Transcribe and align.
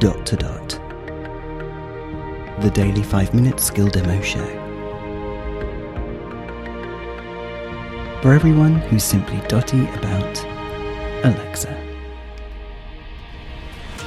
Dot 0.00 0.24
to 0.24 0.36
Dot, 0.36 0.68
the 2.62 2.70
daily 2.70 3.02
5 3.02 3.34
minute 3.34 3.60
skill 3.60 3.86
demo 3.86 4.18
show. 4.22 4.46
For 8.22 8.32
everyone 8.32 8.76
who's 8.76 9.04
simply 9.04 9.46
dotty 9.46 9.82
about 9.88 10.42
Alexa. 11.22 11.74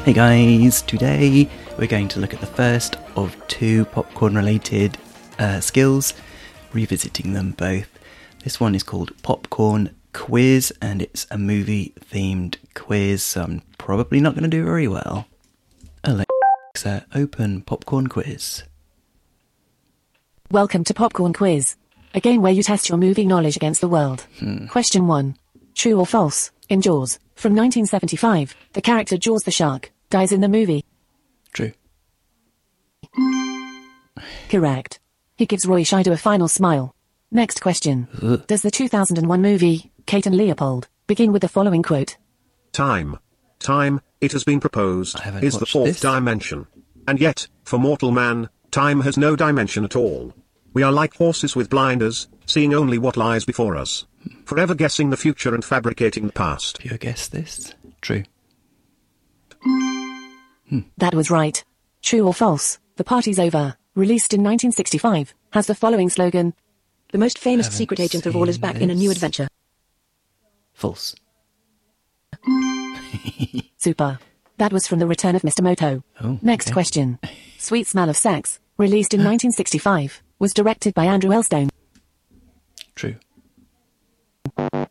Hey 0.04 0.14
guys, 0.14 0.82
today 0.82 1.48
we're 1.78 1.86
going 1.86 2.08
to 2.08 2.20
look 2.20 2.34
at 2.34 2.40
the 2.40 2.48
first 2.48 2.96
of 3.16 3.38
two 3.48 3.86
popcorn 3.86 4.34
related 4.34 4.98
uh, 5.38 5.60
skills, 5.60 6.16
revisiting 6.72 7.34
them 7.34 7.52
both. 7.52 8.00
This 8.44 8.60
one 8.60 8.74
is 8.74 8.82
called 8.82 9.12
Popcorn 9.22 9.96
Quiz 10.12 10.74
and 10.82 11.04
it's 11.04 11.28
a 11.30 11.38
movie 11.38 11.94
themed 12.00 12.56
quiz, 12.74 13.22
so 13.22 13.44
I'm 13.44 13.62
probably 13.78 14.20
not 14.20 14.34
going 14.34 14.50
to 14.50 14.50
do 14.50 14.66
very 14.66 14.88
well. 14.88 15.28
Alexa, 16.86 17.06
open 17.16 17.62
Popcorn 17.62 18.08
Quiz. 18.08 18.64
Welcome 20.52 20.84
to 20.86 20.94
Popcorn 20.94 21.34
Quiz, 21.34 21.76
a 22.14 22.20
game 22.20 22.42
where 22.42 22.52
you 22.52 22.62
test 22.64 22.90
your 22.90 22.98
movie 22.98 23.26
knowledge 23.26 23.56
against 23.56 23.82
the 23.82 23.88
world. 23.88 24.26
Hmm. 24.40 24.68
Question 24.68 25.08
1. 25.08 25.36
True 25.76 26.00
or 26.00 26.06
false? 26.06 26.52
In 26.70 26.82
Jaws, 26.82 27.20
from 27.36 27.56
1975, 27.56 28.56
the 28.74 28.82
character 28.82 29.18
Jaws 29.18 29.44
the 29.44 29.52
shark 29.52 29.92
dies 30.10 30.32
in 30.32 30.42
the 30.42 30.50
movie. 30.50 30.84
True. 31.54 31.72
Correct. 34.50 35.00
He 35.38 35.46
gives 35.46 35.66
Roy 35.66 35.84
Scheider 35.84 36.12
a 36.12 36.18
final 36.18 36.48
smile. 36.48 36.96
Next 37.32 37.62
question. 37.62 38.08
Ugh. 38.22 38.46
Does 38.46 38.62
the 38.62 38.72
2001 38.72 39.42
movie, 39.42 39.92
Kate 40.06 40.26
and 40.26 40.36
Leopold, 40.36 40.88
begin 41.08 41.32
with 41.32 41.42
the 41.42 41.48
following 41.48 41.82
quote? 41.82 42.18
Time. 42.72 43.18
Time, 43.64 44.02
it 44.20 44.34
has 44.34 44.44
been 44.44 44.60
proposed, 44.60 45.18
is 45.42 45.58
the 45.58 45.66
fourth 45.66 45.92
this. 45.92 46.02
dimension. 46.02 46.68
And 47.08 47.20
yet, 47.20 47.48
for 47.64 47.80
mortal 47.80 48.12
man, 48.12 48.50
time 48.72 49.02
has 49.02 49.18
no 49.18 49.38
dimension 49.38 49.86
at 49.86 49.96
all. 49.96 50.34
We 50.74 50.84
are 50.84 50.92
like 50.92 51.16
horses 51.16 51.56
with 51.56 51.70
blinders, 51.70 52.28
seeing 52.46 52.74
only 52.74 52.98
what 52.98 53.16
lies 53.16 53.46
before 53.46 53.78
us. 53.78 54.06
Forever 54.44 54.76
guessing 54.76 55.10
the 55.12 55.18
future 55.18 55.56
and 55.56 55.64
fabricating 55.64 56.28
the 56.28 56.34
past. 56.34 56.82
Have 56.82 56.92
you 56.92 56.98
guessed 56.98 57.32
this? 57.32 57.74
True. 58.02 58.24
Hmm. 59.62 60.80
That 60.98 61.16
was 61.16 61.32
right. 61.32 61.64
True 62.02 62.28
or 62.28 62.34
false? 62.34 62.80
The 62.98 63.06
Party's 63.06 63.40
Over, 63.40 63.78
released 63.96 64.34
in 64.34 64.42
1965, 64.42 65.34
has 65.52 65.68
the 65.68 65.76
following 65.76 66.10
slogan. 66.10 66.54
The 67.14 67.18
most 67.18 67.40
famous 67.40 67.68
Haven't 67.68 67.78
secret 67.78 68.00
agent 68.02 68.26
of 68.26 68.36
all 68.36 68.50
is 68.50 68.56
seen 68.56 68.62
back 68.62 68.82
in 68.82 68.90
a 68.90 68.96
new 68.96 69.10
adventure. 69.12 69.48
False. 70.74 71.16
Super. 73.78 74.20
That 74.58 74.74
was 74.74 74.88
from 74.88 75.00
The 75.00 75.08
Return 75.08 75.36
of 75.36 75.42
Mr. 75.42 75.62
Moto. 75.62 76.04
Oh, 76.22 76.40
Next 76.42 76.68
okay. 76.68 76.74
question. 76.74 77.20
Sweet 77.58 77.88
Smell 77.88 78.10
of 78.10 78.18
Sex, 78.18 78.60
released 78.78 79.14
in 79.14 79.20
1965, 79.20 80.22
was 80.40 80.54
directed 80.54 80.94
by 80.94 81.06
Andrew 81.06 81.32
Elstone. 81.32 81.70
True. 82.96 83.16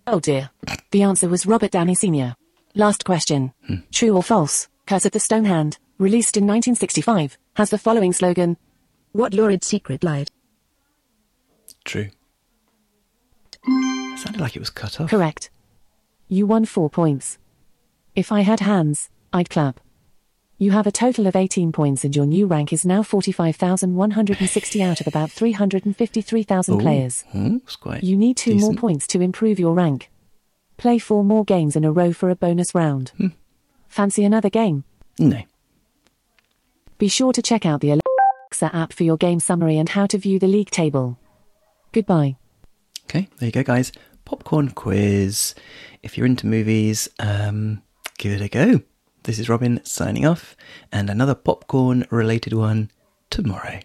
Oh 0.06 0.19
dear. 0.20 0.50
The 0.91 1.03
answer 1.03 1.28
was 1.28 1.47
Robert 1.47 1.70
Downey 1.70 1.95
Sr. 1.95 2.34
Last 2.75 3.05
question. 3.05 3.53
Hmm. 3.67 3.77
True 3.92 4.17
or 4.17 4.23
false? 4.23 4.69
Curse 4.86 5.06
of 5.06 5.12
the 5.12 5.20
Stone 5.20 5.45
Hand, 5.45 5.78
released 5.98 6.36
in 6.36 6.45
1965, 6.45 7.39
has 7.56 7.70
the 7.70 7.78
following 7.78 8.12
slogan. 8.12 8.56
What 9.12 9.34
lurid 9.34 9.62
secret 9.62 10.03
lied? 10.03 10.30
True. 11.84 12.08
It 13.64 14.19
sounded 14.19 14.41
like 14.41 14.56
it 14.56 14.61
was 14.61 14.70
cut 14.70 15.00
off. 15.00 15.11
Correct. 15.11 15.50
You 16.28 16.47
won 16.47 16.64
four 16.64 16.89
points. 16.91 17.39
If 18.14 18.30
I 18.30 18.41
had 18.42 18.60
hands, 18.60 19.08
I'd 19.32 19.50
clap. 19.50 19.80
You 20.58 20.70
have 20.72 20.86
a 20.86 20.92
total 20.92 21.27
of 21.27 21.34
18 21.34 21.72
points 21.72 22.05
and 22.05 22.14
your 22.14 22.27
new 22.27 22.46
rank 22.46 22.72
is 22.72 22.84
now 22.84 23.02
45,160 23.02 24.82
out 24.82 25.00
of 25.00 25.06
about 25.06 25.30
353,000 25.30 26.74
Ooh, 26.74 26.78
players. 26.78 27.22
hmm, 27.30 27.56
You 28.00 28.16
need 28.16 28.36
two 28.36 28.55
more 28.56 28.74
points 28.74 29.06
to 29.08 29.20
improve 29.20 29.58
your 29.58 29.74
rank. 29.74 30.11
Play 30.77 30.98
four 30.98 31.24
more 31.24 31.45
games 31.45 31.74
in 31.74 31.84
a 31.84 31.90
row 31.92 32.12
for 32.12 32.30
a 32.30 32.36
bonus 32.36 32.74
round. 32.74 33.11
Hmm. 33.17 33.28
Fancy 33.89 34.24
another 34.24 34.51
game? 34.51 34.84
No. 35.18 35.42
Be 36.98 37.08
sure 37.08 37.33
to 37.33 37.42
check 37.42 37.67
out 37.67 37.80
the 37.80 37.90
Alexa 37.90 38.74
app 38.74 38.92
for 38.92 39.02
your 39.02 39.17
game 39.17 39.40
summary 39.40 39.77
and 39.78 39.89
how 39.89 40.06
to 40.06 40.18
view 40.18 40.39
the 40.39 40.46
league 40.46 40.70
table. 40.70 41.18
Goodbye. 41.92 42.36
Okay, 43.05 43.28
there 43.39 43.48
you 43.48 43.52
go, 43.52 43.62
guys. 43.64 43.90
Popcorn 44.24 44.70
quiz. 44.70 45.55
If 46.02 46.17
you're 46.17 46.27
into 46.27 46.46
movies, 46.46 47.08
um, 47.18 47.83
give 48.22 48.40
it 48.40 48.44
a 48.44 48.48
go. 48.48 48.80
This 49.24 49.40
is 49.40 49.48
Robin 49.48 49.84
signing 49.84 50.24
off, 50.24 50.56
and 50.92 51.10
another 51.10 51.34
popcorn 51.34 52.06
related 52.08 52.52
one 52.52 52.88
tomorrow. 53.30 53.80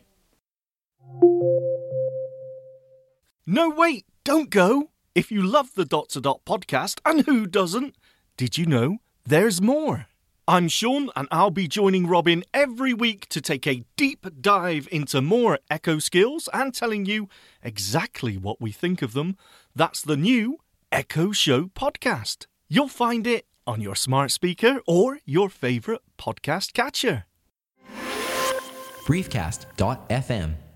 No, 3.48 3.68
wait, 3.68 4.06
don't 4.24 4.52
go. 4.52 4.92
If 5.16 5.32
you 5.32 5.42
love 5.42 5.74
the 5.74 5.86
Dot 5.86 6.10
to 6.10 6.22
Dot 6.22 6.42
podcast, 6.46 7.00
and 7.04 7.22
who 7.22 7.48
doesn't, 7.48 7.96
did 8.38 8.60
you 8.60 8.68
know 8.68 9.00
there's 9.26 9.60
more? 9.60 10.06
I'm 10.48 10.68
Sean, 10.68 11.10
and 11.16 11.28
I'll 11.32 11.50
be 11.50 11.68
joining 11.68 12.06
Robin 12.06 12.44
every 12.54 12.94
week 12.94 13.28
to 13.30 13.42
take 13.42 13.66
a 13.66 13.86
deep 13.96 14.28
dive 14.40 14.88
into 14.92 15.20
more 15.20 15.58
Echo 15.72 15.98
skills 15.98 16.48
and 16.54 16.76
telling 16.76 17.08
you 17.08 17.28
exactly 17.64 18.38
what 18.38 18.62
we 18.62 18.72
think 18.72 19.02
of 19.02 19.14
them. 19.14 19.36
That's 19.76 20.04
the 20.04 20.16
new 20.16 20.60
Echo 20.92 21.32
Show 21.32 21.64
podcast. 21.70 22.46
You'll 22.70 22.88
find 22.88 23.26
it 23.26 23.48
on 23.68 23.82
your 23.82 23.96
smart 23.96 24.32
speaker 24.32 24.80
or 24.88 25.20
your 25.26 25.50
favourite 25.50 26.02
podcast 26.18 26.74
catcher. 26.74 27.26
briefcast.fm 29.06 30.67